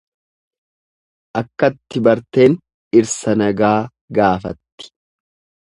Akkatti 1.41 2.01
barteen 2.09 2.57
dhirsa 2.97 3.37
nagaa 3.43 3.77
gaafatti. 4.21 4.93